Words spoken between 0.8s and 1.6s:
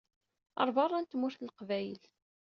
n tmurt n